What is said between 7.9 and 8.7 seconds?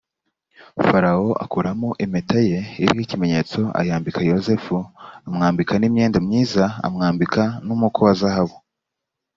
wa zahabu